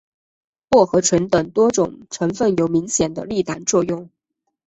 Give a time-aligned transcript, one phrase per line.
[0.69, 4.09] 薄荷醇等多种成分有明显的利胆作用。